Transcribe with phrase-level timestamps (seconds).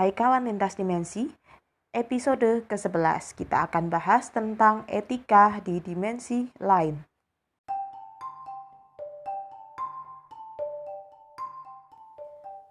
[0.00, 1.28] Hai kawan lintas dimensi,
[1.92, 7.04] episode ke-11 kita akan bahas tentang etika di dimensi lain.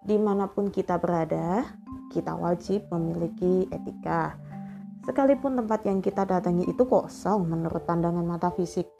[0.02, 1.70] Di mana pun kita berada,
[2.10, 4.34] kita wajib memiliki etika.
[5.06, 8.90] Sekalipun tempat yang kita datangi itu kosong menurut pandangan mata fisik,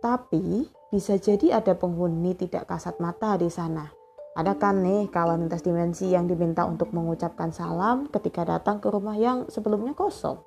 [0.00, 3.97] tapi bisa jadi ada penghuni tidak kasat mata di sana
[4.38, 9.18] ada kan nih kawan lintas dimensi yang diminta untuk mengucapkan salam ketika datang ke rumah
[9.18, 10.38] yang sebelumnya kosong.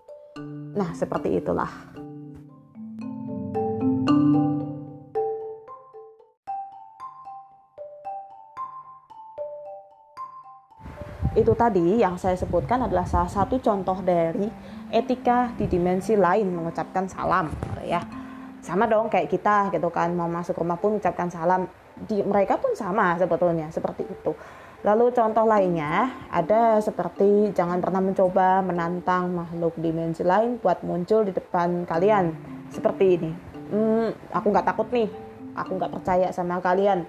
[0.80, 1.68] Nah, seperti itulah.
[11.35, 14.48] Itu tadi yang saya sebutkan adalah salah satu contoh dari
[14.88, 17.52] etika di dimensi lain mengucapkan salam,
[17.84, 17.99] ya.
[18.63, 22.73] Sama dong kayak kita gitu kan, mau masuk rumah pun mengucapkan salam di mereka pun
[22.73, 24.34] sama sebetulnya seperti itu.
[24.82, 31.34] Lalu contoh lainnya ada seperti jangan pernah mencoba menantang makhluk dimensi lain buat muncul di
[31.34, 32.34] depan kalian
[32.74, 33.32] seperti ini.
[33.70, 35.05] Hmm, aku nggak takut nih,
[35.54, 37.05] aku nggak percaya sama kalian.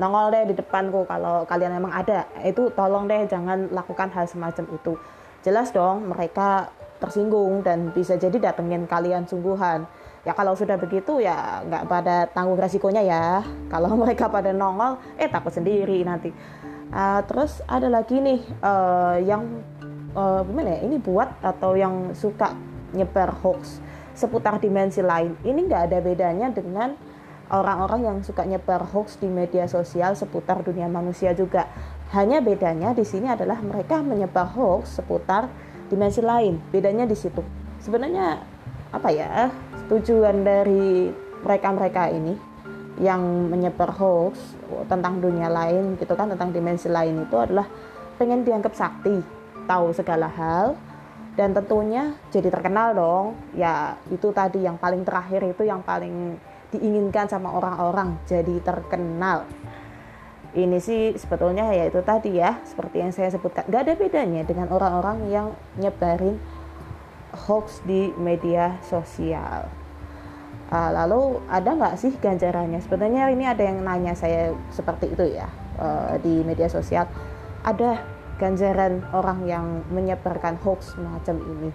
[0.00, 2.24] Nongol deh di depanku kalau kalian memang ada.
[2.40, 4.96] Itu tolong deh jangan lakukan hal semacam itu.
[5.44, 6.72] Jelas dong mereka
[7.04, 9.84] tersinggung dan bisa jadi datengin kalian sungguhan
[10.20, 13.24] ya kalau sudah begitu ya nggak pada tanggung resikonya ya.
[13.72, 16.32] Kalau mereka pada nongol eh takut sendiri nanti.
[16.90, 19.62] Uh, terus ada lagi nih uh, yang
[20.18, 22.50] uh, gimana ya ini buat atau yang suka
[22.90, 23.78] nyebar hoax
[24.18, 25.38] seputar dimensi lain.
[25.46, 26.98] Ini nggak ada bedanya dengan
[27.50, 31.70] orang-orang yang suka nyebar hoax di media sosial seputar dunia manusia juga.
[32.10, 35.46] Hanya bedanya di sini adalah mereka menyebar hoax seputar
[35.86, 36.58] dimensi lain.
[36.74, 37.40] Bedanya di situ.
[37.78, 38.42] Sebenarnya
[38.90, 39.46] apa ya
[39.90, 41.10] tujuan dari
[41.42, 42.34] mereka-mereka ini
[43.00, 44.38] yang menyebar hoax
[44.86, 47.66] tentang dunia lain gitu kan tentang dimensi lain itu adalah
[48.20, 49.24] pengen dianggap sakti
[49.64, 50.76] tahu segala hal
[51.38, 53.26] dan tentunya jadi terkenal dong.
[53.56, 56.36] Ya itu tadi yang paling terakhir itu yang paling
[56.70, 59.48] diinginkan sama orang-orang jadi terkenal.
[60.50, 63.64] Ini sih sebetulnya ya itu tadi ya seperti yang saya sebutkan.
[63.70, 65.46] Gak ada bedanya dengan orang-orang yang
[65.78, 66.36] nyebarin
[67.46, 69.79] hoax di media sosial.
[70.70, 72.78] Uh, lalu ada nggak sih ganjarannya?
[72.78, 75.50] Sebenarnya ini ada yang nanya saya seperti itu ya
[75.82, 77.10] uh, di media sosial.
[77.66, 77.98] Ada
[78.38, 81.70] ganjaran orang yang menyebarkan hoax macam ini.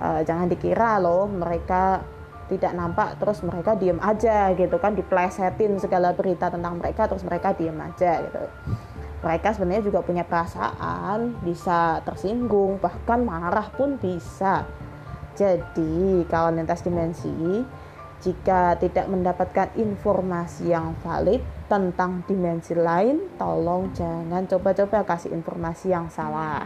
[0.00, 2.04] Uh, jangan dikira loh mereka
[2.46, 7.50] tidak nampak terus mereka diem aja gitu kan diplesetin segala berita tentang mereka terus mereka
[7.56, 8.44] diem aja gitu
[9.26, 14.62] mereka sebenarnya juga punya perasaan, bisa tersinggung, bahkan marah pun bisa.
[15.34, 17.64] Jadi, kawan lintas dimensi,
[18.24, 26.08] jika tidak mendapatkan informasi yang valid tentang dimensi lain, tolong jangan coba-coba kasih informasi yang
[26.08, 26.64] salah.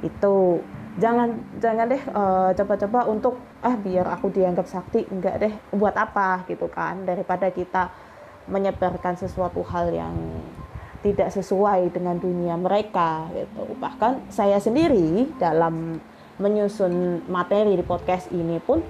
[0.00, 0.64] Itu
[0.96, 6.48] jangan jangan deh eh, coba-coba untuk ah biar aku dianggap sakti enggak deh buat apa
[6.48, 7.92] gitu kan daripada kita
[8.48, 10.14] menyebarkan sesuatu hal yang
[11.04, 13.76] tidak sesuai dengan dunia mereka gitu.
[13.76, 16.00] Bahkan saya sendiri dalam
[16.36, 18.80] menyusun materi di podcast ini pun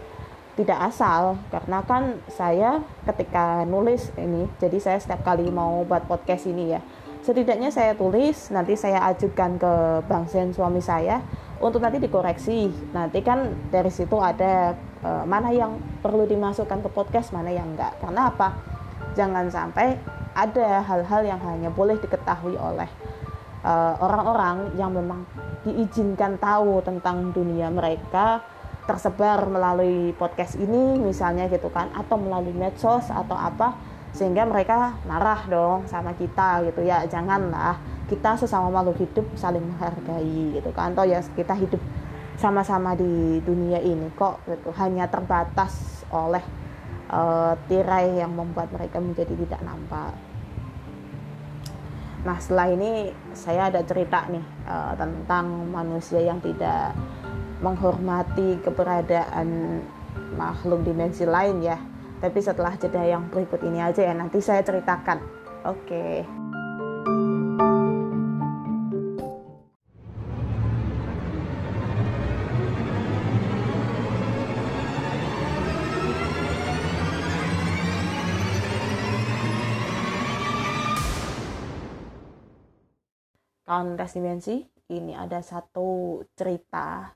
[0.56, 6.48] tidak asal karena kan saya ketika nulis ini jadi saya setiap kali mau buat podcast
[6.48, 6.80] ini ya
[7.20, 9.72] setidaknya saya tulis nanti saya ajukan ke
[10.06, 11.20] Bang Sen suami saya
[11.58, 12.70] untuk nanti dikoreksi.
[12.94, 15.74] Nanti kan dari situ ada e, mana yang
[16.04, 17.98] perlu dimasukkan ke podcast mana yang enggak.
[17.98, 18.54] Karena apa?
[19.18, 19.96] Jangan sampai
[20.36, 22.84] ada hal-hal yang hanya boleh diketahui oleh
[23.64, 25.24] eh, orang-orang uh, yang memang
[25.64, 28.44] diizinkan tahu tentang dunia mereka
[28.86, 33.74] tersebar melalui podcast ini misalnya gitu kan atau melalui medsos atau apa
[34.16, 36.80] sehingga mereka marah dong sama kita gitu.
[36.86, 37.76] Ya janganlah.
[38.08, 40.96] Kita sesama makhluk hidup saling menghargai gitu kan.
[40.96, 41.82] Atau ya kita hidup
[42.40, 44.72] sama-sama di dunia ini kok gitu.
[44.80, 46.40] Hanya terbatas oleh
[47.12, 50.16] uh, tirai yang membuat mereka menjadi tidak nampak.
[52.24, 56.96] Nah setelah ini saya ada cerita nih uh, tentang manusia yang tidak
[57.60, 59.80] menghormati keberadaan
[60.36, 61.78] makhluk dimensi lain ya.
[62.16, 65.20] Tapi setelah jeda yang berikut ini aja ya nanti saya ceritakan.
[65.68, 66.24] Oke.
[66.24, 66.46] Okay.
[83.66, 84.62] Kawan dimensi,
[84.94, 87.10] ini ada satu cerita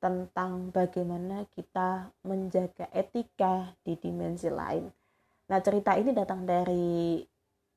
[0.00, 4.88] tentang bagaimana kita menjaga etika di dimensi lain.
[5.52, 7.20] Nah, cerita ini datang dari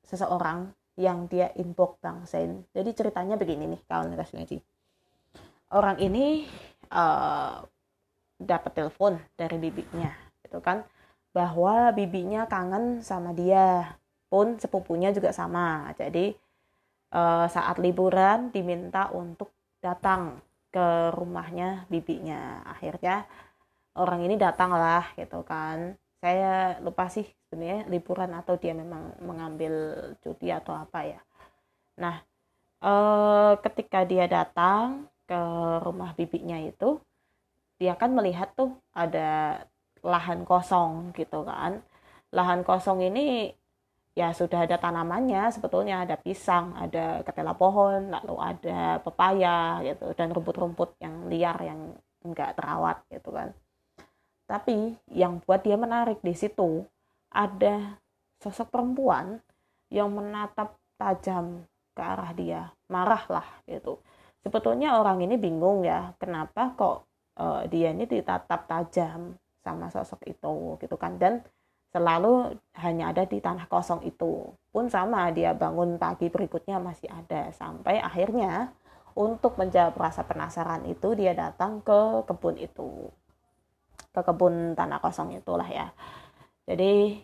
[0.02, 2.64] seseorang yang dia inbox Bang Sen.
[2.72, 4.58] Jadi ceritanya begini nih, kawan dimensi.
[5.74, 6.46] orang ini
[6.94, 7.58] uh,
[8.38, 10.10] dapat telepon dari bibinya
[10.46, 10.86] gitu kan
[11.34, 13.98] bahwa bibinya kangen sama dia
[14.30, 16.34] pun sepupunya juga sama jadi
[17.10, 19.50] uh, saat liburan diminta untuk
[19.82, 20.38] datang
[20.74, 22.66] ke rumahnya bibinya.
[22.66, 23.22] Akhirnya
[23.94, 25.94] orang ini datang lah gitu kan.
[26.18, 29.74] Saya lupa sih sebenarnya liburan atau dia memang mengambil
[30.18, 31.20] cuti atau apa ya.
[32.02, 32.18] Nah
[32.82, 35.40] uh, ketika dia datang ke
[35.86, 36.98] rumah bibinya itu
[37.78, 39.62] dia kan melihat tuh ada
[40.02, 41.80] lahan kosong gitu kan.
[42.34, 43.54] Lahan kosong ini
[44.14, 50.30] ya sudah ada tanamannya sebetulnya ada pisang ada ketela pohon lalu ada pepaya gitu dan
[50.30, 53.50] rumput-rumput yang liar yang enggak terawat gitu kan.
[54.46, 56.86] Tapi yang buat dia menarik di situ
[57.34, 57.98] ada
[58.38, 59.42] sosok perempuan
[59.90, 63.98] yang menatap tajam ke arah dia marah lah gitu.
[64.46, 67.08] Sebetulnya orang ini bingung ya kenapa kok
[67.40, 69.34] uh, dia ini ditatap tajam
[69.64, 71.16] sama sosok itu gitu kan.
[71.16, 71.40] Dan
[71.94, 74.50] selalu hanya ada di tanah kosong itu.
[74.74, 77.54] Pun sama dia bangun pagi berikutnya masih ada.
[77.54, 78.74] Sampai akhirnya
[79.14, 83.06] untuk menjawab rasa penasaran itu dia datang ke kebun itu.
[84.10, 85.94] Ke kebun tanah kosong itulah ya.
[86.66, 87.22] Jadi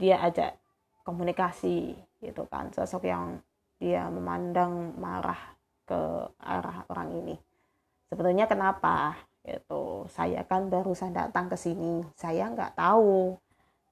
[0.00, 0.56] dia ajak
[1.04, 1.92] komunikasi
[2.24, 2.72] gitu kan.
[2.72, 3.36] Sosok yang
[3.76, 5.52] dia memandang marah
[5.84, 7.36] ke arah orang ini.
[8.08, 9.12] Sebetulnya kenapa?
[9.44, 13.36] Itu saya kan barusan datang ke sini, saya nggak tahu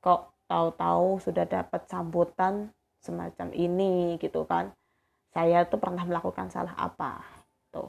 [0.02, 4.74] kok tahu-tahu sudah dapat sambutan semacam ini gitu kan.
[5.32, 7.24] Saya tuh pernah melakukan salah apa?
[7.72, 7.88] Tuh.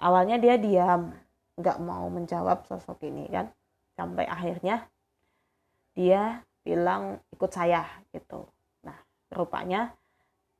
[0.00, 1.12] Awalnya dia diam,
[1.60, 3.52] nggak mau menjawab sosok ini kan.
[3.98, 4.88] Sampai akhirnya
[5.92, 7.84] dia bilang ikut saya
[8.14, 8.48] gitu.
[8.86, 8.96] Nah,
[9.28, 9.92] rupanya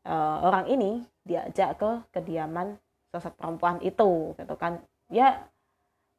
[0.05, 2.77] uh, orang ini diajak ke kediaman
[3.11, 4.79] sosok perempuan itu gitu kan
[5.11, 5.51] ya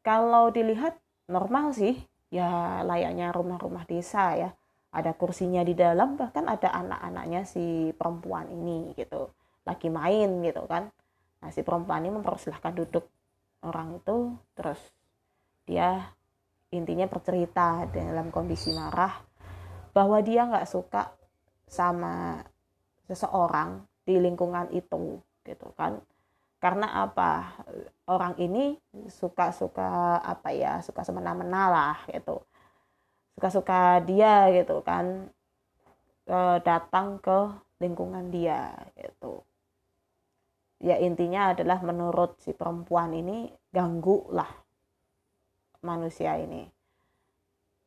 [0.03, 0.99] kalau dilihat
[1.31, 4.49] normal sih ya layaknya rumah-rumah desa ya.
[4.91, 9.31] Ada kursinya di dalam bahkan ada anak-anaknya si perempuan ini gitu.
[9.67, 10.89] Lagi main gitu kan.
[11.43, 13.05] Nah si perempuan ini mempersilahkan duduk
[13.61, 14.79] orang itu terus
[15.69, 16.11] dia
[16.73, 19.21] intinya bercerita dalam kondisi marah
[19.91, 21.13] bahwa dia nggak suka
[21.67, 22.41] sama
[23.05, 25.99] seseorang di lingkungan itu gitu kan
[26.61, 27.57] karena apa?
[28.05, 28.77] Orang ini
[29.09, 30.77] suka-suka apa ya?
[30.85, 32.45] Suka semena-mena lah gitu.
[33.33, 35.25] Suka-suka dia gitu kan.
[36.29, 37.49] E, datang ke
[37.81, 39.41] lingkungan dia gitu.
[40.81, 44.49] Ya intinya adalah menurut si perempuan ini ganggu lah
[45.81, 46.69] manusia ini.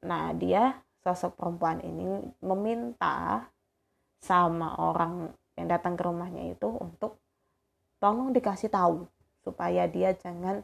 [0.03, 3.47] Nah dia sosok perempuan ini meminta
[4.19, 7.24] sama orang yang datang ke rumahnya itu untuk
[8.05, 9.09] tolong dikasih tahu
[9.41, 10.61] supaya dia jangan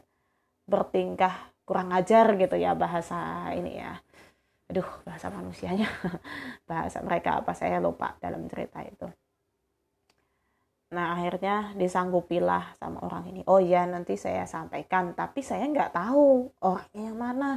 [0.69, 3.97] bertingkah kurang ajar gitu ya bahasa ini ya.
[4.69, 5.89] Aduh bahasa manusianya.
[6.69, 7.51] Bahasa mereka apa?
[7.51, 9.03] Saya lupa dalam cerita itu.
[10.95, 13.41] Nah akhirnya disanggupilah sama orang ini.
[13.51, 15.11] Oh ya nanti saya sampaikan.
[15.11, 17.51] Tapi saya nggak tahu orangnya yang mana.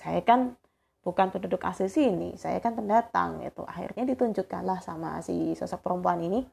[0.00, 0.56] Saya kan
[1.04, 2.32] bukan penduduk asli sini.
[2.40, 6.48] Saya kan pendatang itu akhirnya ditunjukkanlah sama si sosok perempuan ini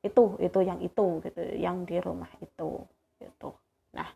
[0.00, 2.84] itu itu yang itu gitu yang di rumah itu
[3.20, 3.52] gitu.
[3.92, 4.08] Nah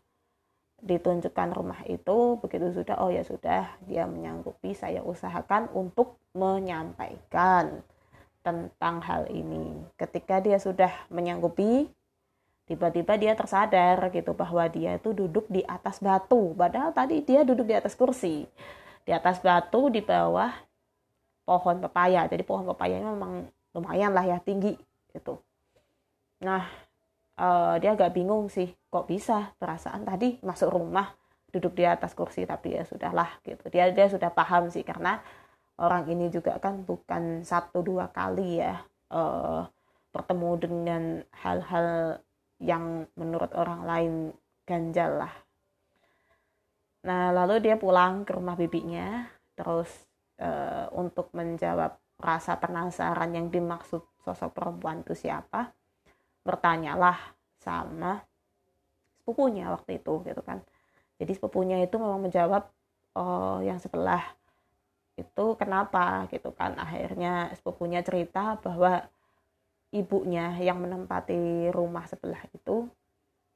[0.81, 7.85] ditunjukkan rumah itu begitu sudah oh ya sudah dia menyanggupi saya usahakan untuk menyampaikan
[8.41, 9.85] tentang hal ini.
[9.97, 11.89] Ketika dia sudah menyanggupi
[12.65, 16.53] tiba-tiba dia tersadar gitu bahwa dia itu duduk di atas batu.
[16.57, 18.49] Padahal tadi dia duduk di atas kursi.
[19.05, 20.49] Di atas batu di bawah
[21.45, 22.25] pohon pepaya.
[22.25, 23.45] Jadi pohon pepayanya memang
[23.77, 24.73] lumayan lah ya tinggi
[25.13, 25.37] gitu
[26.43, 26.63] Nah,
[27.39, 31.15] uh, dia agak bingung sih, kok bisa perasaan tadi masuk rumah
[31.55, 33.71] duduk di atas kursi tapi ya sudahlah gitu.
[33.71, 35.23] Dia dia sudah paham sih karena
[35.79, 38.83] orang ini juga kan bukan satu dua kali ya
[39.15, 39.63] uh,
[40.11, 42.19] bertemu dengan hal-hal
[42.59, 44.13] yang menurut orang lain
[44.67, 45.33] ganjal lah.
[47.07, 49.87] Nah, lalu dia pulang ke rumah bibinya terus
[50.43, 55.71] uh, untuk menjawab rasa penasaran yang dimaksud sosok perempuan itu siapa
[56.45, 57.17] bertanyalah
[57.59, 58.21] sama
[59.19, 60.61] sepupunya waktu itu gitu kan.
[61.17, 62.69] Jadi sepupunya itu memang menjawab
[63.17, 64.21] oh yang sebelah
[65.17, 66.29] itu kenapa?
[66.29, 66.77] Gitu kan.
[66.77, 69.01] Akhirnya sepupunya cerita bahwa
[69.89, 72.85] ibunya yang menempati rumah sebelah itu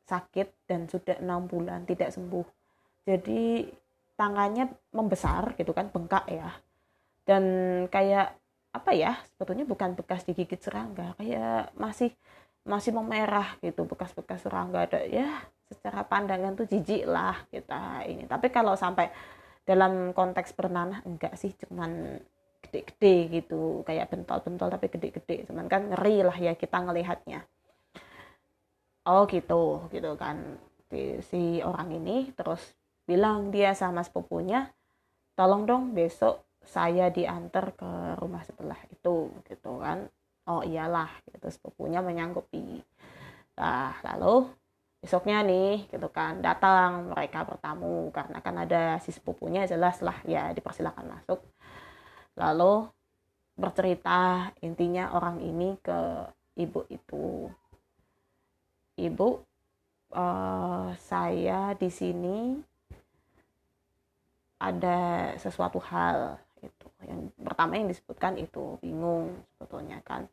[0.10, 2.48] sakit dan sudah enam bulan tidak sembuh.
[3.06, 3.70] Jadi
[4.18, 6.50] tangannya membesar gitu kan bengkak ya.
[7.28, 7.44] Dan
[7.94, 8.34] kayak
[8.70, 12.14] apa ya sebetulnya bukan bekas digigit serangga kayak masih
[12.68, 15.02] masih memerah gitu bekas-bekas serangga ada.
[15.06, 18.26] Ya secara pandangan tuh jijik lah kita ini.
[18.26, 19.14] Tapi kalau sampai
[19.64, 22.18] dalam konteks bernanah enggak sih cuman
[22.66, 23.86] gede-gede gitu.
[23.86, 25.48] Kayak bentol-bentol tapi gede-gede.
[25.50, 27.46] Cuman kan ngeri lah ya kita ngelihatnya.
[29.08, 30.60] Oh gitu gitu kan.
[31.22, 32.74] Si, orang ini terus
[33.06, 34.74] bilang dia sama sepupunya
[35.38, 40.10] tolong dong besok saya diantar ke rumah sebelah itu gitu kan
[40.50, 41.48] oh iyalah gitu.
[41.54, 42.82] Sepupunya menyanggupi.
[43.56, 44.50] Nah lalu
[45.00, 48.10] besoknya nih gitu kan datang mereka bertamu.
[48.10, 51.40] Karena kan ada si sepupunya jelas lah ya dipersilakan masuk.
[52.36, 52.90] Lalu
[53.54, 56.26] bercerita intinya orang ini ke
[56.58, 57.48] ibu itu.
[59.00, 59.30] Ibu
[60.12, 62.60] uh, saya di sini
[64.60, 70.28] ada sesuatu hal itu yang pertama yang disebutkan itu bingung sebetulnya kan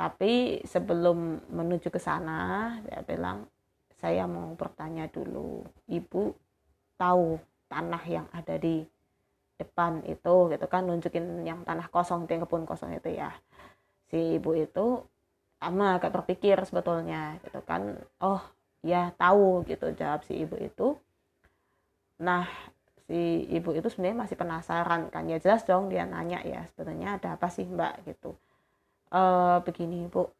[0.00, 3.44] tapi sebelum menuju ke sana dia bilang
[4.00, 5.60] saya mau bertanya dulu.
[5.92, 6.32] Ibu
[6.96, 7.36] tahu
[7.68, 8.80] tanah yang ada di
[9.60, 13.28] depan itu gitu kan nunjukin yang tanah kosong yang kebun kosong itu ya.
[14.08, 15.04] Si ibu itu
[15.60, 18.00] ama agak berpikir sebetulnya gitu kan.
[18.24, 18.40] Oh
[18.80, 20.96] ya tahu gitu jawab si ibu itu.
[22.24, 22.48] Nah
[23.04, 25.28] si ibu itu sebenarnya masih penasaran kan.
[25.28, 28.00] Ya jelas dong dia nanya ya sebetulnya ada apa sih mbak?
[28.08, 28.32] Gitu
[29.10, 29.22] e,
[29.66, 30.30] begini ibu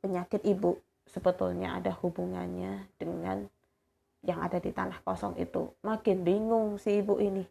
[0.00, 3.46] penyakit ibu sebetulnya ada hubungannya dengan
[4.26, 5.70] yang ada di tanah kosong itu.
[5.86, 7.46] Makin bingung si ibu ini.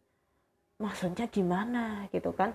[0.80, 2.52] Maksudnya gimana gitu kan?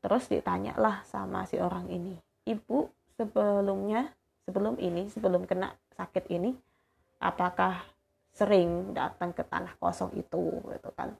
[0.00, 2.14] Terus ditanyalah sama si orang ini.
[2.46, 4.10] Ibu sebelumnya
[4.46, 6.54] sebelum ini sebelum kena sakit ini
[7.20, 7.84] apakah
[8.32, 11.12] sering datang ke tanah kosong itu gitu kan?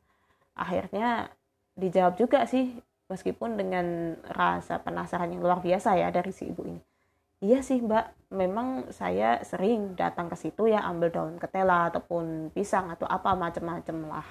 [0.54, 1.28] Akhirnya
[1.74, 2.78] dijawab juga sih
[3.10, 6.80] meskipun dengan rasa penasaran yang luar biasa ya dari si ibu ini.
[7.42, 8.30] Iya sih mbak.
[8.30, 13.96] Memang saya sering datang ke situ ya ambil daun ketela ataupun pisang atau apa macam-macam
[14.06, 14.28] lah.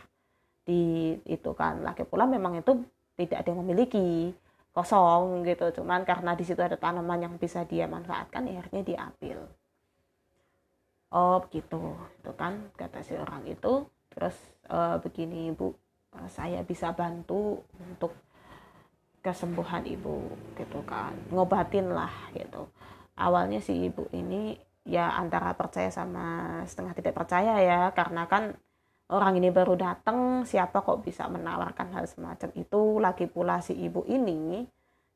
[0.63, 1.83] Di itu kan.
[1.83, 2.79] Lagi pula memang itu
[3.19, 4.31] tidak ada yang memiliki.
[4.71, 5.81] Kosong gitu.
[5.81, 9.49] Cuman karena di situ ada tanaman yang bisa dia manfaatkan ya akhirnya diambil
[11.13, 11.79] oh begitu.
[12.21, 13.85] Itu kan kata si orang itu.
[14.09, 15.73] Terus e, begini ibu
[16.33, 18.17] saya bisa bantu untuk
[19.19, 21.15] kesembuhan ibu gitu kan.
[21.31, 22.67] Ngobatin lah gitu.
[23.19, 24.55] Awalnya si ibu ini
[24.87, 28.55] ya antara percaya sama setengah tidak percaya ya karena kan
[29.11, 32.81] orang ini baru datang siapa kok bisa menawarkan hal semacam itu?
[33.03, 34.63] Lagi pula si ibu ini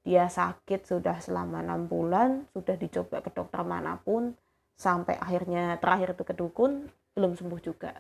[0.03, 4.36] dia sakit sudah selama enam bulan sudah dicoba ke dokter mana pun
[4.75, 7.95] sampai akhirnya terakhir itu ke dukun belum sembuh juga.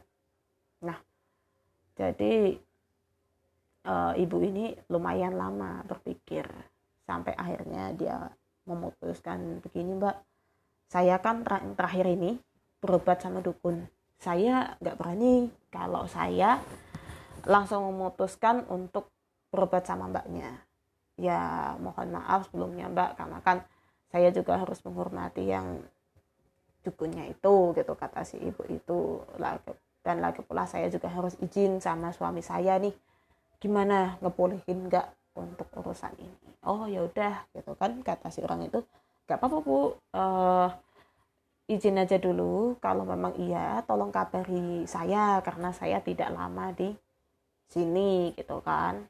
[0.83, 0.99] Nah
[1.95, 2.59] jadi
[3.83, 6.47] e, ibu ini lumayan lama berpikir
[7.03, 8.17] sampai akhirnya dia
[8.63, 10.15] memutuskan begini mbak
[10.93, 12.37] saya kan ter terakhir ini
[12.77, 13.81] berobat sama dukun.
[14.21, 15.49] Saya nggak berani.
[15.73, 16.61] Kalau saya
[17.49, 19.09] langsung memutuskan untuk
[19.49, 20.53] berobat sama mbaknya.
[21.17, 23.65] Ya mohon maaf sebelumnya mbak karena kan
[24.13, 25.81] saya juga harus menghormati yang
[26.85, 29.25] dukunnya itu gitu kata si ibu itu.
[30.05, 32.93] Dan lagi pula saya juga harus izin sama suami saya nih
[33.63, 35.07] gimana ngebolehin nggak
[35.39, 36.51] untuk urusan ini?
[36.67, 38.83] Oh ya udah gitu kan kata si orang itu
[39.23, 39.95] gak apa-apa bu.
[40.11, 40.67] Uh,
[41.71, 42.75] izin aja dulu.
[42.83, 46.91] Kalau memang iya tolong kabari saya karena saya tidak lama di
[47.71, 49.07] sini gitu kan.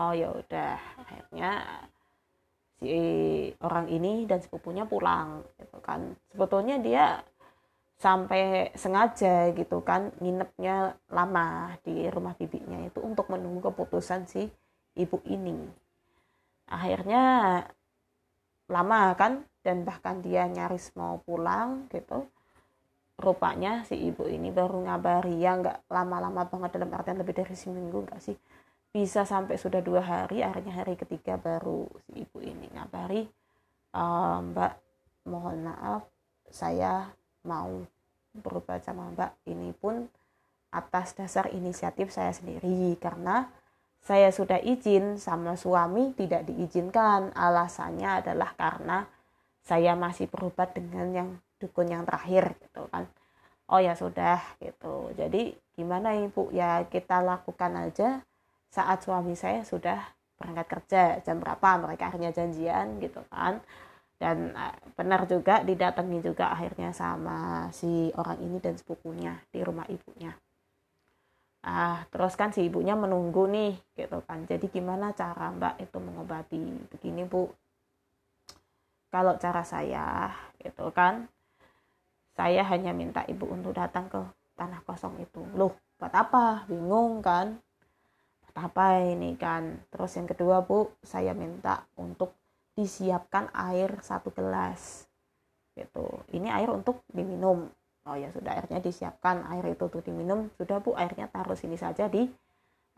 [0.00, 1.60] Oh ya udah akhirnya
[2.80, 2.96] si
[3.60, 6.16] orang ini dan sepupunya pulang gitu kan.
[6.32, 7.20] Sebetulnya dia
[8.00, 14.48] sampai sengaja gitu kan nginepnya lama di rumah bibinya itu untuk menunggu keputusan si
[14.96, 15.68] ibu ini.
[16.72, 17.22] Akhirnya
[18.72, 22.24] lama kan dan bahkan dia nyaris mau pulang gitu.
[23.20, 28.00] Rupanya si ibu ini baru ngabari ya nggak lama-lama banget dalam artian lebih dari seminggu
[28.08, 28.36] nggak sih.
[28.88, 33.28] Bisa sampai sudah dua hari akhirnya hari ketiga baru si ibu ini ngabari
[33.92, 34.02] e,
[34.50, 34.72] mbak
[35.28, 36.08] mohon maaf
[36.50, 37.84] saya mau
[38.30, 40.06] berobat sama mbak ini pun
[40.70, 42.94] atas dasar inisiatif saya sendiri.
[42.96, 43.50] Karena
[44.00, 47.34] saya sudah izin sama suami tidak diizinkan.
[47.34, 49.04] Alasannya adalah karena
[49.60, 51.28] saya masih berobat dengan yang
[51.60, 53.04] dukun yang terakhir gitu kan.
[53.70, 55.14] Oh ya sudah gitu.
[55.14, 56.50] Jadi gimana ibu?
[56.50, 58.22] Ya kita lakukan aja.
[58.70, 59.98] Saat suami saya sudah
[60.38, 61.78] berangkat kerja jam berapa?
[61.82, 63.60] Mereka akhirnya janjian gitu kan
[64.20, 69.88] dan uh, benar juga didatangi juga akhirnya sama si orang ini dan sepupunya di rumah
[69.88, 70.36] ibunya.
[71.64, 74.44] Ah terus kan si ibunya menunggu nih gitu kan.
[74.44, 76.60] Jadi gimana cara mbak itu mengobati
[76.92, 77.48] begini bu?
[79.08, 81.24] Kalau cara saya gitu kan
[82.36, 84.20] saya hanya minta ibu untuk datang ke
[84.52, 85.40] tanah kosong itu.
[85.56, 86.68] Loh buat apa?
[86.68, 87.56] Bingung kan?
[88.44, 89.80] Buat apa ini kan?
[89.88, 92.36] Terus yang kedua bu saya minta untuk
[92.74, 95.06] disiapkan air satu gelas
[95.74, 96.06] gitu.
[96.34, 97.70] Ini air untuk diminum.
[98.08, 99.46] Oh ya sudah airnya disiapkan.
[99.50, 100.48] Air itu untuk diminum.
[100.56, 102.26] Sudah bu airnya taruh sini saja di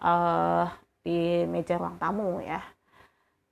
[0.03, 0.67] uh,
[1.03, 2.63] di meja ruang tamu ya.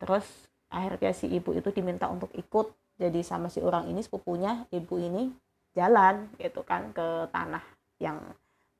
[0.00, 0.24] Terus
[0.70, 2.72] akhirnya si ibu itu diminta untuk ikut.
[3.00, 5.32] Jadi sama si orang ini sepupunya ibu ini
[5.72, 7.62] jalan gitu kan ke tanah
[8.02, 8.20] yang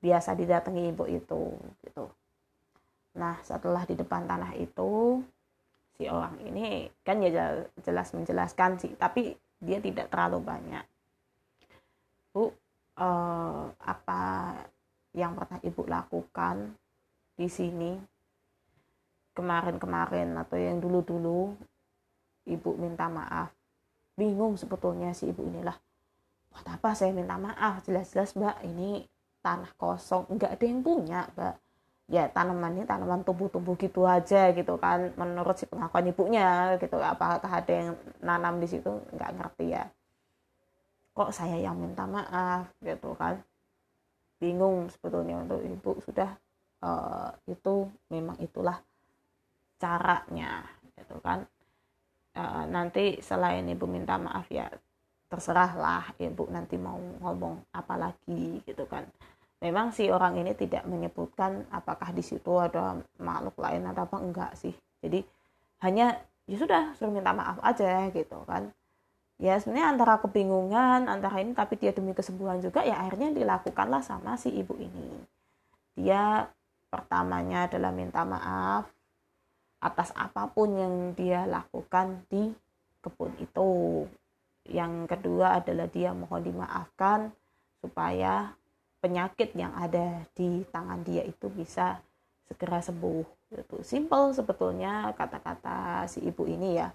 [0.00, 2.04] biasa didatangi ibu itu gitu.
[3.16, 5.20] Nah setelah di depan tanah itu
[6.00, 10.80] si orang ini kan ya jelas menjelaskan sih tapi dia tidak terlalu banyak.
[12.32, 12.48] Bu
[12.96, 14.22] eh, apa
[15.12, 16.72] yang pernah ibu lakukan
[17.36, 18.00] di sini?
[19.36, 21.52] Kemarin-kemarin atau yang dulu-dulu?
[22.48, 23.52] Ibu minta maaf.
[24.16, 25.76] Bingung sebetulnya si ibu inilah
[26.48, 27.84] buat apa saya minta maaf?
[27.84, 29.04] Jelas-jelas mbak ini
[29.44, 30.32] tanah kosong.
[30.32, 31.54] Nggak ada yang punya mbak
[32.10, 35.14] ya tanaman ini tanaman tumbuh-tumbuh gitu aja gitu kan.
[35.14, 38.90] Menurut si pengakuan ibunya gitu apakah ada yang nanam di situ?
[39.14, 39.86] Nggak ngerti ya.
[41.14, 43.38] Kok saya yang minta maaf gitu kan.
[44.42, 46.34] Bingung sebetulnya untuk ibu sudah
[46.82, 48.82] uh, itu memang itulah
[49.78, 50.66] caranya
[50.98, 51.46] gitu kan.
[52.34, 54.66] Uh, nanti selain ibu minta maaf ya
[55.30, 59.06] terserahlah ibu nanti mau ngomong apa lagi gitu kan
[59.60, 64.52] memang si orang ini tidak menyebutkan apakah di situ ada makhluk lain atau apa enggak
[64.56, 64.72] sih.
[65.04, 65.20] Jadi
[65.84, 66.16] hanya
[66.48, 68.72] ya sudah suruh minta maaf aja gitu kan.
[69.40, 74.36] Ya sebenarnya antara kebingungan antara ini tapi dia demi kesembuhan juga ya akhirnya dilakukanlah sama
[74.40, 75.08] si ibu ini.
[75.96, 76.48] Dia
[76.88, 78.88] pertamanya adalah minta maaf
[79.80, 82.52] atas apa pun yang dia lakukan di
[83.00, 83.72] kebun itu.
[84.68, 87.32] Yang kedua adalah dia mohon dimaafkan
[87.80, 88.52] supaya
[89.00, 91.98] penyakit yang ada di tangan dia itu bisa
[92.46, 93.24] segera sembuh.
[93.50, 96.92] Itu simple sebetulnya kata-kata si ibu ini ya.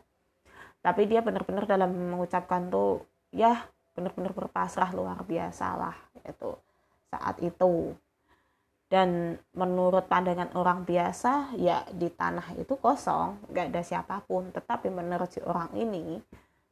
[0.80, 3.02] Tapi dia benar-benar dalam mengucapkan tuh
[3.34, 3.66] ya
[3.98, 6.54] benar-benar berpasrah luar biasa lah itu
[7.10, 7.98] saat itu.
[8.86, 14.54] Dan menurut pandangan orang biasa ya di tanah itu kosong nggak ada siapa pun.
[14.54, 16.22] Tetapi menurut si orang ini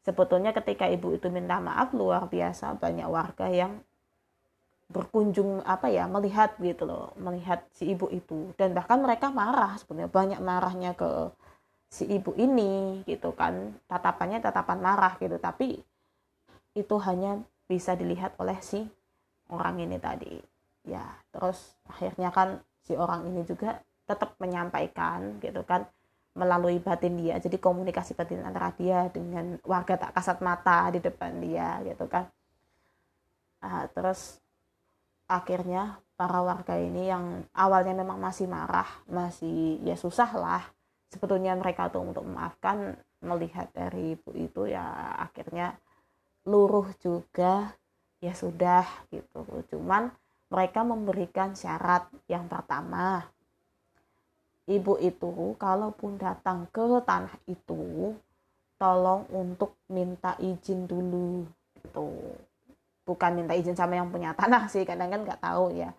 [0.06, 3.82] sebetulnya ketika ibu itu minta maaf luar biasa banyak warga yang
[4.94, 8.54] berkunjung apa ya melihat gitu loh melihat si ibu itu.
[8.54, 11.34] Dan bahkan mereka marah sebenarnya banyak marahnya ke
[11.90, 13.74] si ibu ini gitu kan.
[13.90, 15.82] Tatapannya tatapan marah gitu tapi
[16.78, 18.86] itu hanya bisa dilihat oleh si
[19.50, 20.38] orang ini tadi.
[20.86, 21.04] Ya
[21.34, 25.90] terus akhirnya kan si orang ini juga tetap menyampaikan gitu kan
[26.34, 27.38] melalui batin dia.
[27.38, 32.26] Jadi komunikasi batin antara dia dengan warga tak kasat mata di depan dia gitu kan.
[33.64, 34.43] Uh, terus
[35.34, 40.64] akhirnya para warga ini yang awalnya memang masih marah masih ya susah lah
[41.10, 45.78] sebetulnya mereka tuh untuk memaafkan melihat dari ibu itu ya akhirnya
[46.44, 47.72] luruh juga
[48.20, 49.44] ya sudah gitu.
[49.72, 50.12] Cuman
[50.52, 53.24] mereka memberikan syarat yang pertama
[54.70, 58.14] ibu itu kalaupun datang ke tanah itu
[58.80, 61.44] tolong untuk minta izin dulu
[61.80, 62.10] itu
[63.04, 65.92] bukan minta izin sama yang punya tanah sih kadang kan nggak tahu ya.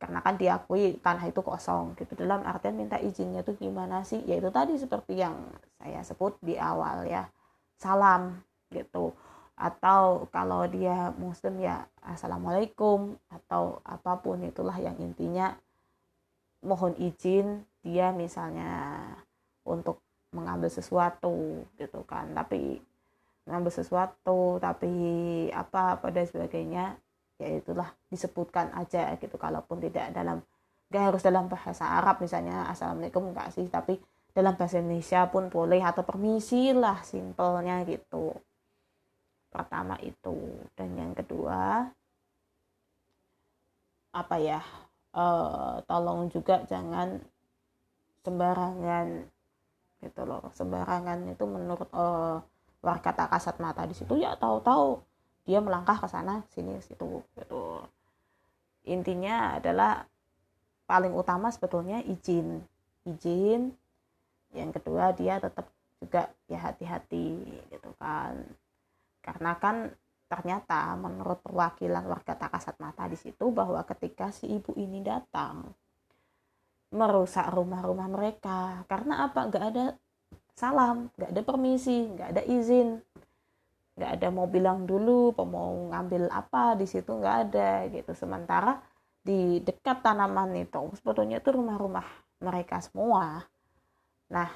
[0.00, 2.16] Karena kan diakui tanah itu kosong gitu.
[2.16, 4.24] Dalam artian minta izinnya tuh gimana sih?
[4.24, 5.36] Yaitu tadi seperti yang
[5.76, 7.28] saya sebut di awal ya.
[7.76, 8.40] Salam
[8.72, 9.12] gitu.
[9.60, 15.52] Atau kalau dia muslim ya assalamualaikum atau apa pun itulah yang intinya.
[16.64, 17.46] Mohon izin
[17.84, 19.04] dia misalnya
[19.68, 20.00] untuk
[20.32, 22.32] mengambil sesuatu gitu kan.
[22.32, 22.80] Tapi
[23.50, 24.86] mengambil sesuatu tapi
[25.50, 26.94] apa pada sebagainya
[27.42, 29.34] ya itulah disebutkan aja gitu.
[29.34, 30.38] Kalaupun tidak dalam
[30.86, 33.98] gak harus dalam bahasa Arab misalnya assalamualaikum enggak sih tapi
[34.30, 38.30] dalam bahasa Indonesia pun boleh atau permisi lah simpelnya gitu.
[39.50, 40.62] Pertama itu.
[40.78, 41.90] Dan yang kedua
[44.10, 44.62] apa ya
[45.14, 47.18] uh, tolong juga jangan
[48.22, 49.26] sembarangan
[50.02, 50.46] gitu loh.
[50.54, 52.38] Sembarangan itu menurut uh,
[52.80, 55.00] warga tak kasat mata di situ ya tahu-tahu.
[55.44, 57.84] Dia melangkah ke sana sini situ gitu.
[58.88, 60.04] Intinya adalah
[60.88, 62.60] paling utama sebetulnya izin.
[63.04, 63.72] Izin.
[64.50, 67.28] Yang kedua dia tetap juga ya hati-hati
[67.70, 68.34] gitu kan.
[69.20, 69.92] Karena kan
[70.30, 75.74] ternyata menurut perwakilan warga tak kasat mata di situ bahwa ketika si ibu ini datang
[76.90, 78.82] merusak rumah-rumah mereka.
[78.90, 79.46] Karena apa?
[79.46, 79.84] Nggak ada
[80.60, 83.00] salam nggak ada permisi nggak ada izin.
[83.96, 88.12] Nggak ada mau bilang dulu mau ngambil apa di situ nggak ada gitu.
[88.12, 88.76] Sementara
[89.24, 92.04] di dekat tanaman itu sebetulnya itu rumah-rumah
[92.44, 93.40] mereka semua.
[94.28, 94.48] Nah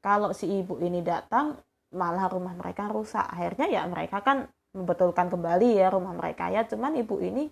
[0.00, 1.60] kalau si ibu ini datang
[1.92, 3.28] malah rumah mereka rusak.
[3.28, 6.64] Akhirnya ya mereka kan membetulkan kembali ya rumah mereka ya.
[6.64, 7.44] Cuman ibu ini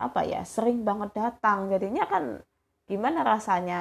[0.00, 1.68] apa ya sering banget datang.
[1.68, 2.40] Jadinya kan
[2.88, 3.80] gimana rasanya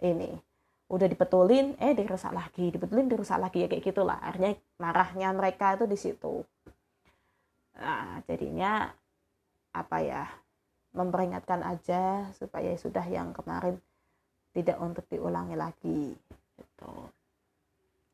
[0.00, 0.49] ini
[0.90, 2.74] udah dibetulin eh dirusak lagi.
[2.74, 3.62] Dibetulin dirusak lagi.
[3.62, 4.18] Ya kayak gitulah.
[4.18, 6.42] Akhirnya marahnya mereka itu di situ.
[7.78, 8.90] Nah jadinya
[9.70, 10.26] apa ya
[10.90, 13.78] memperingatkan aja supaya sudah yang kemarin
[14.50, 16.18] tidak untuk diulangi lagi
[16.58, 16.94] gitu.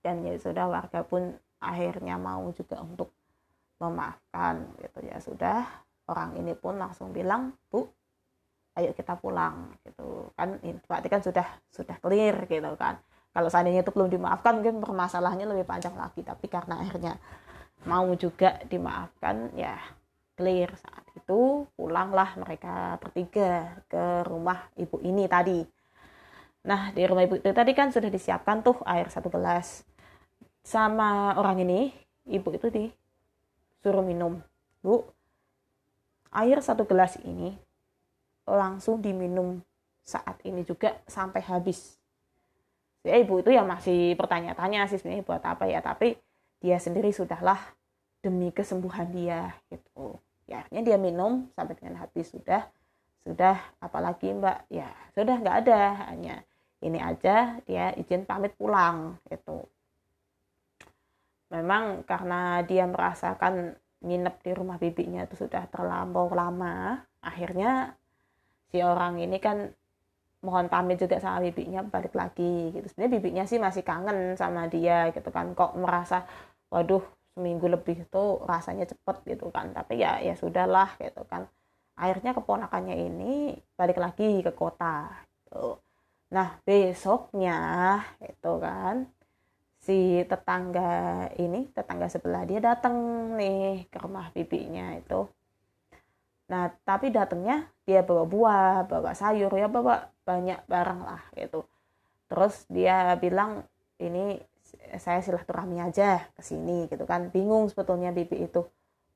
[0.05, 3.09] Dan ya sudah warga pun akhirnya mau juga untuk
[3.81, 4.99] memaafkan gitu.
[5.01, 5.65] Ya sudah
[6.13, 7.89] orang ini pun langsung bilang bu
[8.77, 10.31] ayo kita pulang gitu.
[10.37, 13.01] Kan berarti kan sudah sudah clear gitu kan.
[13.33, 16.25] Kalau seandainya itu belum dimaafkan mungkin permasalahannya lebih panjang lagi.
[16.25, 17.17] Tapi karena akhirnya
[17.89, 19.77] mau juga dimaafkan ya
[20.37, 25.65] clear saat itu pulanglah mereka bertiga ke rumah ibu ini tadi.
[26.69, 29.85] Nah di rumah ibu itu tadi kan sudah disiapkan tuh air satu gelas.
[30.61, 31.93] Sama orang ini
[32.29, 34.41] ibu itu disuruh minum.
[34.85, 35.05] Bu
[36.37, 37.66] air satu gelas ini
[38.47, 39.61] langsung diminum
[40.07, 41.99] saat ini juga sampai habis.
[43.03, 46.19] Ya ibu itu ya masih pertanyaan-tanya sih sebenarnya buat apa ya, tapi
[46.63, 47.59] dia sendiri sudahlah
[48.23, 50.19] demi kesembuhan dia gitu.
[50.47, 52.71] Ya akhirnya dia minum sampai dengan habis sudah
[53.27, 54.87] sudah apalagi mbak ya
[55.19, 55.83] sudah nggak ada
[56.15, 56.47] hanya
[56.79, 59.67] ini aja dia izin pamit pulang gitu
[61.51, 67.99] memang karena dia merasakan nginep di rumah bibinya itu sudah terlampau lama akhirnya
[68.71, 69.71] si orang ini kan
[70.47, 72.87] mohon pamit juga sama bibinya balik lagi gitu.
[72.91, 75.53] Sebenarnya bibinya sih masih kangen sama dia gitu kan.
[75.59, 76.27] Kok merasa
[76.71, 77.03] waduh
[77.35, 79.73] seminggu lebih tuh rasanya cepet gitu kan.
[79.75, 81.49] Tapi ya ya sudahlah gitu kan.
[81.97, 85.09] Akhirnya keponakannya ini balik lagi ke kota
[85.47, 85.81] gitu.
[86.27, 87.55] nah besoknya
[88.19, 89.07] itu kan
[89.79, 90.91] si tetangga
[91.39, 92.95] ini tetangga sebelah dia datang
[93.39, 95.31] nih ke rumah bibinya itu
[96.47, 101.67] Nah, tapi datangnya dia bawa buah, bawa sayur, ya bawa banyak barang lah gitu.
[102.31, 103.67] Terus dia bilang
[103.99, 104.39] ini
[104.99, 107.31] saya silaturahmi aja ke sini gitu kan.
[107.35, 108.63] Bingung sebetulnya bibi itu.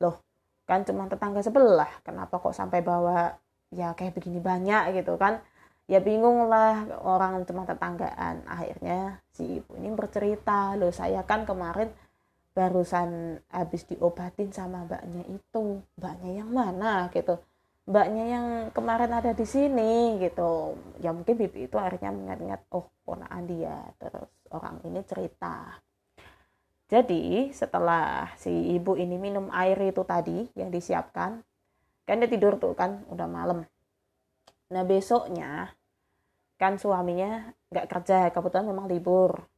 [0.02, 0.18] Loh,
[0.66, 3.38] kan cuma tetangga sebelah, kenapa kok sampai bawa
[3.70, 5.42] ya kayak begini banyak gitu kan.
[5.90, 8.46] Ya bingung lah orang cuma tetanggaan.
[8.46, 11.90] Akhirnya si ibu ini bercerita, loh saya kan kemarin
[12.60, 17.40] barusan habis diobatin sama mbaknya itu mbaknya yang mana gitu.
[17.88, 18.46] Mbaknya yang
[18.76, 20.76] kemarin ada di sini gitu.
[21.00, 23.80] Ya mungkin bibi itu akhirnya mengingat-ingat oh ponaan dia.
[23.96, 25.80] Terus orang ini cerita.
[26.84, 31.40] Jadi setelah si ibu ini minum air itu tadi yang disiapkan
[32.04, 33.64] kan dia tidur tuh kan udah malam.
[34.68, 35.72] Nah besoknya
[36.60, 39.48] kan suaminya nggak kerja kebetulan memang libur.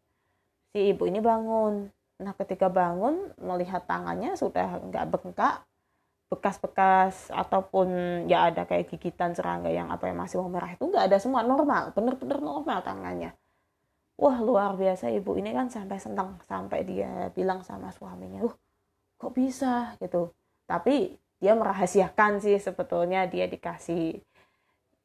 [0.70, 1.90] Si ibu ini bangun
[2.22, 5.66] Nah, ketika bangun melihat tangannya sudah nggak bengkak,
[6.32, 7.88] bekas-bekas ataupun
[8.24, 11.44] ya ada kayak gigitan serangga yang apa yang masih warna merah itu nggak ada semua
[11.44, 13.36] normal, bener-bener normal tangannya.
[14.16, 18.54] Wah luar biasa ibu ini kan sampai senang sampai dia bilang sama suaminya, uh
[19.20, 20.32] kok bisa gitu.
[20.64, 24.24] Tapi dia merahasiakan sih sebetulnya dia dikasih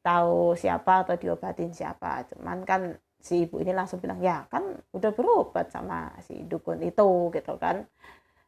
[0.06, 2.24] tahu siapa atau diobatin siapa.
[2.32, 2.96] Cuman kan
[3.28, 4.64] si ibu ini langsung bilang ya kan
[4.96, 7.84] udah berobat sama si dukun itu gitu kan.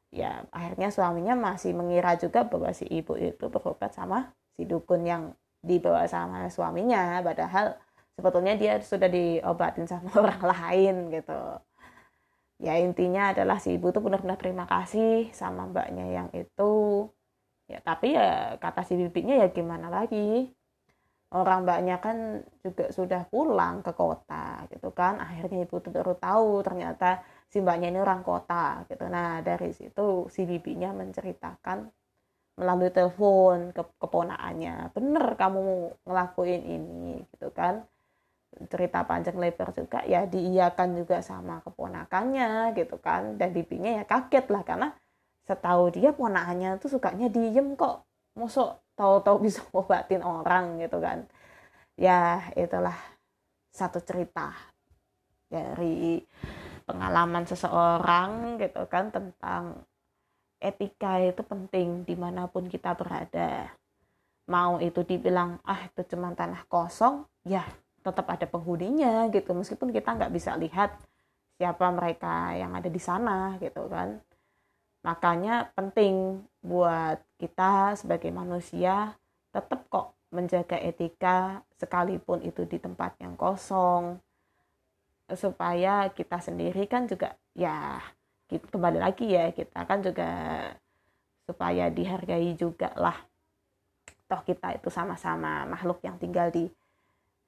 [0.10, 5.24] Ya akhirnya suaminya masih mengira juga bahwa si ibu itu berobat sama si dukun yang
[5.60, 7.76] dibawa sama suaminya padahal
[8.16, 11.42] sebetulnya dia sudah diobatin sama orang lain gitu.
[12.60, 17.08] Ya intinya adalah si ibu tuh benar-benar terima kasih sama mbaknya yang itu.
[17.70, 20.52] Ya tapi ya kata si bibinya ya gimana lagi
[21.30, 25.22] orang mbaknya kan juga sudah pulang ke kota gitu kan.
[25.22, 29.06] Akhirnya ibu baru tahu ternyata si mbaknya ini orang kota gitu.
[29.06, 31.86] Nah dari situ si bibinya menceritakan
[32.60, 35.62] melalui telepon ke keponaannya bener kamu
[36.10, 37.86] ngelakuin ini gitu kan.
[38.50, 43.38] Cerita panjang lebar juga ya diiyakan juga sama keponakannya gitu kan.
[43.38, 44.90] Dan bibinya ya kaget lah karena
[45.46, 48.09] setahu dia ponakannya tuh sukanya diem kok
[48.40, 51.28] musuh tahu-tahu bisa ngobatin orang gitu kan.
[52.00, 52.96] Ya itulah
[53.76, 54.56] satu cerita
[55.52, 56.24] dari
[56.88, 59.84] pengalaman seseorang gitu kan tentang
[60.60, 63.70] etika itu penting di mana pun kita berada.
[64.50, 67.62] Mau itu dibilang ah itu cuma tanah kosong ya
[68.02, 69.54] tetap ada penghuninya gitu.
[69.54, 70.98] Meskipun kita nggak bisa lihat
[71.60, 74.18] siapa mereka yang ada di sana gitu kan.
[75.06, 79.16] Makanya penting buat kita sebagai manusia
[79.56, 84.20] tetap kok menjaga etika sekalipun itu di tempat yang kosong.
[85.32, 87.98] Supaya kita sendiri kan juga ya
[88.50, 90.30] kembali lagi ya kita kan juga
[91.46, 93.18] supaya dihargai juga lah
[94.30, 96.70] toh kita itu sama-sama makhluk yang tinggal di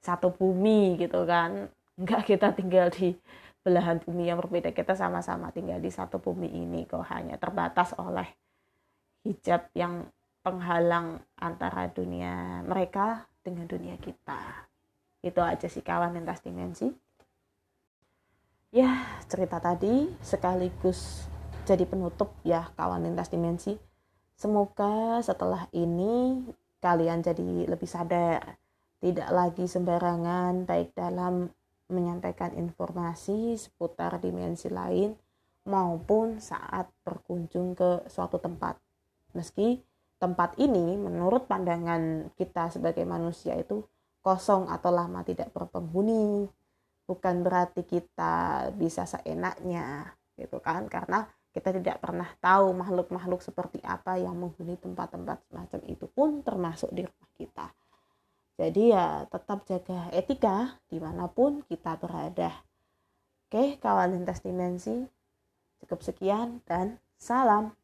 [0.02, 1.70] satu bumi gitu kan.
[2.00, 3.14] Enggak kita tinggal di
[3.62, 8.26] belahan bumi yang berbeda kita sama-sama tinggal di satu bumi ini kok hanya terbatas oleh
[9.24, 10.10] hijab yang
[10.42, 14.70] penghalang antara dunia mereka dengan dunia kita.
[15.22, 16.90] Itu aja sih kawan lintas dimensi
[18.72, 21.28] ya cerita tadi sekaligus
[21.68, 23.76] jadi penutup ya kawan lintas dimensi
[24.40, 26.40] semoga setelah ini
[26.80, 28.56] kalian jadi lebih sadar
[29.04, 31.52] tidak lagi sembarangan baik dalam
[31.92, 35.20] menyampaikan informasi seputar dimensi lain
[35.68, 38.80] maupun saat berkunjung ke suatu tempat.
[39.34, 39.82] Meski
[40.22, 43.82] tempat ini menurut pandangan kita sebagai manusia itu
[44.22, 46.46] kosong atau lama tidak berpenghuni,
[47.10, 54.16] bukan berarti kita bisa seenaknya gitu kan karena kita tidak pernah tahu makhluk-makhluk seperti apa
[54.16, 57.68] yang menghuni tempat-tempat semacam itu pun termasuk di rumah kita.
[58.56, 62.56] Jadi ya tetap jaga etika di mana pun kita berada.
[63.52, 65.04] Oke, kawan lintas dimensi,
[65.84, 67.76] cukup sekian dan salam.